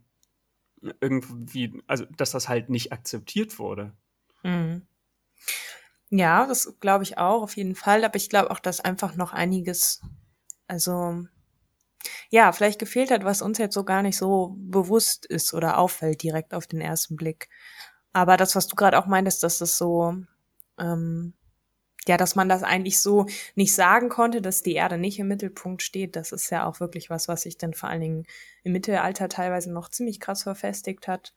[1.01, 3.93] irgendwie, also dass das halt nicht akzeptiert wurde.
[4.43, 4.83] Mhm.
[6.09, 8.03] Ja, das glaube ich auch, auf jeden Fall.
[8.03, 10.01] Aber ich glaube auch, dass einfach noch einiges,
[10.67, 11.25] also
[12.29, 16.23] ja, vielleicht gefehlt hat, was uns jetzt so gar nicht so bewusst ist oder auffällt
[16.23, 17.49] direkt auf den ersten Blick.
[18.13, 20.15] Aber das, was du gerade auch meintest, dass das so,
[20.79, 21.33] ähm,
[22.07, 25.83] ja, dass man das eigentlich so nicht sagen konnte, dass die Erde nicht im Mittelpunkt
[25.83, 28.25] steht, das ist ja auch wirklich was, was sich dann vor allen Dingen
[28.63, 31.33] im Mittelalter teilweise noch ziemlich krass verfestigt hat.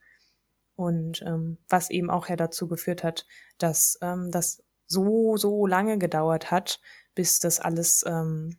[0.81, 3.27] Und ähm, was eben auch ja dazu geführt hat,
[3.59, 6.81] dass ähm, das so, so lange gedauert hat,
[7.14, 8.57] bis das alles ähm,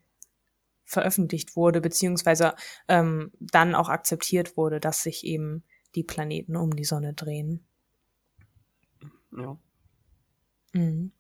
[0.86, 2.54] veröffentlicht wurde, beziehungsweise
[2.88, 5.64] ähm, dann auch akzeptiert wurde, dass sich eben
[5.96, 7.66] die Planeten um die Sonne drehen.
[9.36, 9.58] Ja.
[10.74, 11.14] Mhm.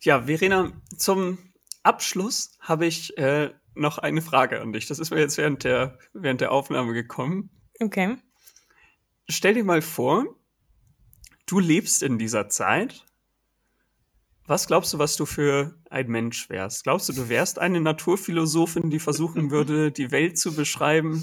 [0.00, 1.38] Ja, Verena, zum
[1.84, 4.88] Abschluss habe ich äh, noch eine Frage an dich.
[4.88, 7.50] Das ist mir jetzt während der, während der Aufnahme gekommen.
[7.78, 8.16] Okay.
[9.30, 10.26] Stell dir mal vor,
[11.46, 13.06] du lebst in dieser Zeit.
[14.44, 16.82] Was glaubst du, was du für ein Mensch wärst?
[16.82, 21.22] Glaubst du, du wärst eine Naturphilosophin, die versuchen würde, die Welt zu beschreiben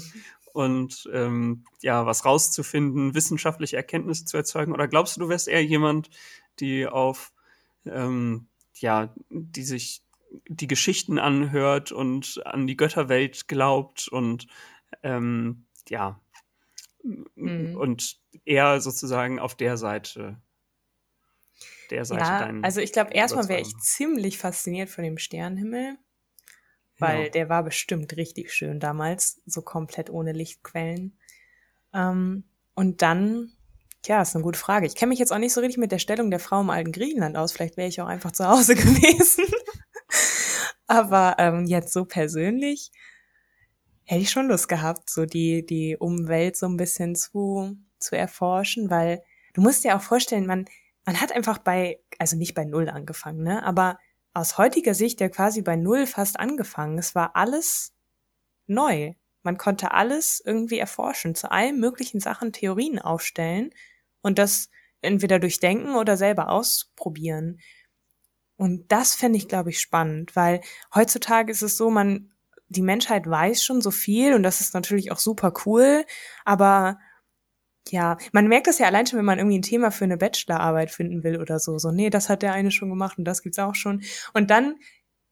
[0.54, 4.72] und ähm, ja, was rauszufinden, wissenschaftliche Erkenntnisse zu erzeugen?
[4.72, 6.08] Oder glaubst du, du wärst eher jemand,
[6.60, 7.34] die auf
[7.84, 10.02] ähm, ja, die sich
[10.46, 14.46] die Geschichten anhört und an die Götterwelt glaubt und
[15.02, 16.18] ähm, ja
[17.34, 17.76] Mhm.
[17.76, 20.40] und eher sozusagen auf der Seite
[21.90, 25.96] der Seite Ja, also ich glaube, erstmal wäre ich ziemlich fasziniert von dem Sternenhimmel,
[26.98, 27.28] weil Ja.
[27.30, 31.18] der war bestimmt richtig schön damals, so komplett ohne Lichtquellen.
[31.94, 32.44] Ähm,
[32.74, 33.52] und dann,
[34.02, 34.86] tja, ist eine gute Frage.
[34.86, 36.92] Ich kenne mich jetzt auch nicht so richtig mit der Stellung der Frau im alten
[36.92, 37.52] Griechenland aus.
[37.52, 39.44] Vielleicht wäre ich auch einfach zu Hause gewesen.
[40.86, 42.92] Aber ähm, jetzt so persönlich
[44.08, 48.88] hätte ich schon Lust gehabt, so die, die Umwelt so ein bisschen zu, zu erforschen,
[48.88, 50.64] weil du musst dir auch vorstellen, man,
[51.04, 53.98] man hat einfach bei, also nicht bei Null angefangen, ne, aber
[54.32, 56.96] aus heutiger Sicht ja quasi bei Null fast angefangen.
[56.96, 57.92] Es war alles
[58.66, 59.12] neu.
[59.42, 63.74] Man konnte alles irgendwie erforschen, zu allen möglichen Sachen Theorien aufstellen
[64.22, 64.70] und das
[65.02, 67.60] entweder durchdenken oder selber ausprobieren.
[68.56, 70.62] Und das fände ich, glaube ich, spannend, weil
[70.94, 72.32] heutzutage ist es so, man,
[72.68, 76.04] die Menschheit weiß schon so viel und das ist natürlich auch super cool,
[76.44, 76.98] aber
[77.90, 80.90] ja, man merkt das ja allein schon, wenn man irgendwie ein Thema für eine Bachelorarbeit
[80.90, 81.78] finden will oder so.
[81.78, 84.02] So, nee, das hat der eine schon gemacht und das gibt's auch schon.
[84.34, 84.76] Und dann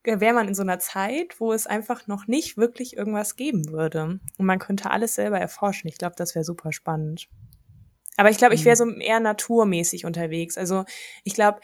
[0.04, 4.20] wäre man in so einer Zeit, wo es einfach noch nicht wirklich irgendwas geben würde.
[4.38, 5.88] Und man könnte alles selber erforschen.
[5.88, 7.28] Ich glaube, das wäre super spannend.
[8.16, 10.56] Aber ich glaube, ich wäre so eher naturmäßig unterwegs.
[10.56, 10.84] Also
[11.24, 11.60] ich glaube,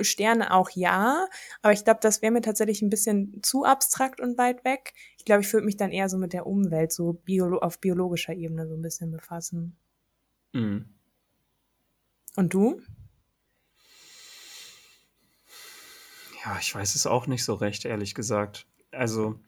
[0.00, 1.26] Sterne auch ja,
[1.62, 4.94] aber ich glaube, das wäre mir tatsächlich ein bisschen zu abstrakt und weit weg.
[5.18, 8.34] Ich glaube, ich würde mich dann eher so mit der Umwelt, so biolo auf biologischer
[8.34, 9.76] Ebene so ein bisschen befassen.
[10.52, 10.94] Mhm.
[12.36, 12.80] Und du?
[16.44, 18.66] Ja, ich weiß es auch nicht so recht, ehrlich gesagt.
[18.90, 19.40] Also,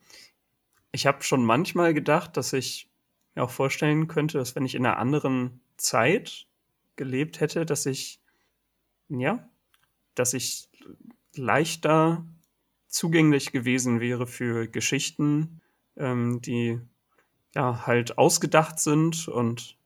[0.91, 2.89] ich habe schon manchmal gedacht, dass ich
[3.35, 6.47] mir auch vorstellen könnte, dass wenn ich in einer anderen Zeit
[6.95, 8.19] gelebt hätte, dass ich,
[9.09, 9.47] ja,
[10.19, 10.69] dass ich
[11.35, 12.25] leichter
[12.87, 15.61] zugänglich gewesen wäre für Geschichten,
[15.95, 16.79] ähm, die
[17.53, 19.77] ja halt ausgedacht sind und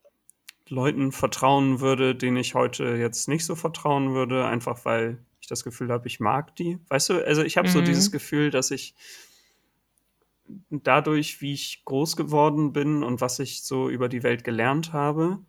[0.68, 5.64] Leuten vertrauen würde, denen ich heute jetzt nicht so vertrauen würde, einfach weil ich das
[5.64, 6.80] Gefühl habe, ich mag die.
[6.88, 7.74] Weißt du, also ich habe mhm.
[7.74, 8.96] so dieses Gefühl, dass ich
[10.70, 15.40] dadurch, wie ich groß geworden bin und was ich so über die Welt gelernt habe,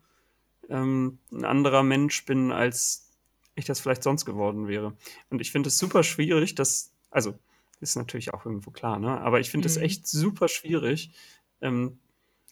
[0.68, 3.11] ähm, ein anderer Mensch bin, als
[3.54, 4.96] ich das vielleicht sonst geworden wäre.
[5.30, 7.34] Und ich finde es super schwierig, dass, also
[7.80, 9.20] ist natürlich auch irgendwo klar, ne?
[9.20, 9.82] Aber ich finde es mhm.
[9.82, 11.12] echt super schwierig,
[11.60, 11.98] ähm,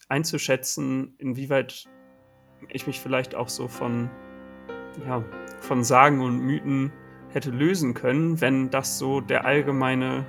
[0.09, 1.89] einzuschätzen, inwieweit
[2.69, 4.11] ich mich vielleicht auch so von,
[5.07, 5.25] ja,
[5.61, 6.93] von Sagen und Mythen
[7.31, 10.27] hätte lösen können, wenn das so der allgemeine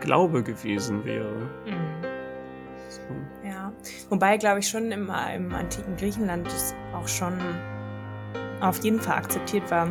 [0.00, 1.50] Glaube gewesen wäre.
[1.66, 2.04] Mhm.
[2.90, 3.46] So.
[3.48, 3.72] Ja,
[4.10, 7.38] wobei, glaube ich, schon im, im antiken Griechenland es auch schon
[8.60, 9.88] auf jeden Fall akzeptiert war,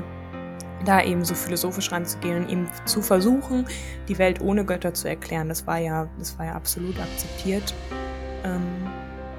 [0.86, 3.68] da eben so philosophisch ranzugehen und eben zu versuchen,
[4.08, 5.50] die Welt ohne Götter zu erklären.
[5.50, 7.74] Das war ja, das war ja absolut akzeptiert
[8.44, 8.90] ähm,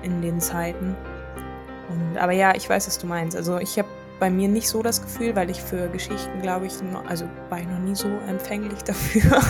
[0.02, 0.94] in den Zeiten.
[1.88, 3.36] Und, aber ja, ich weiß, was du meinst.
[3.36, 3.88] Also ich habe
[4.18, 7.58] bei mir nicht so das Gefühl, weil ich für Geschichten, glaube ich, noch, also war
[7.58, 9.40] ich noch nie so empfänglich dafür.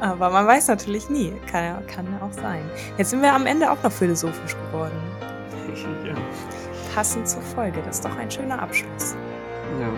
[0.00, 1.32] aber man weiß natürlich nie.
[1.50, 2.62] Kann, kann auch sein.
[2.96, 4.96] Jetzt sind wir am Ende auch noch philosophisch geworden.
[6.06, 6.14] Ja.
[6.94, 7.80] Passend zur Folge.
[7.84, 9.16] Das ist doch ein schöner Abschluss.
[9.80, 9.88] Ja.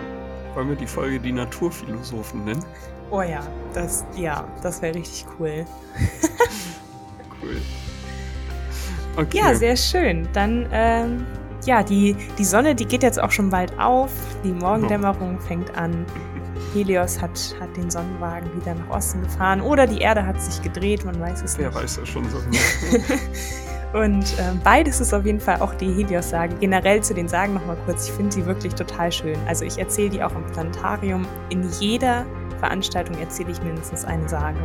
[0.55, 2.65] Wollen wir die Folge die Naturphilosophen nennen?
[3.11, 3.41] Oh ja,
[3.73, 5.65] das, ja, das wäre richtig cool.
[7.41, 7.61] cool.
[9.15, 9.37] Okay.
[9.37, 10.27] Ja, sehr schön.
[10.33, 11.25] Dann ähm,
[11.65, 14.11] ja, die, die Sonne, die geht jetzt auch schon bald auf.
[14.43, 16.05] Die Morgendämmerung fängt an.
[16.73, 19.61] Helios hat, hat den Sonnenwagen wieder nach Osten gefahren.
[19.61, 21.75] Oder die Erde hat sich gedreht, man weiß es Wer nicht.
[21.75, 22.37] Wer weiß das schon so
[22.91, 23.21] genau.
[23.93, 26.55] Und äh, beides ist auf jeden Fall auch die Helios-Sage.
[26.59, 28.07] Generell zu den Sagen nochmal kurz.
[28.07, 29.37] Ich finde sie wirklich total schön.
[29.47, 31.25] Also ich erzähle die auch im Planetarium.
[31.49, 32.25] In jeder
[32.59, 34.59] Veranstaltung erzähle ich mindestens eine Sage,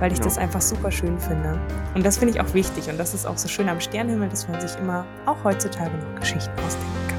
[0.00, 0.24] weil ich ja.
[0.24, 1.58] das einfach super schön finde.
[1.94, 2.88] Und das finde ich auch wichtig.
[2.88, 6.20] Und das ist auch so schön am Sternenhimmel, dass man sich immer auch heutzutage noch
[6.20, 7.13] Geschichten ausdenkt.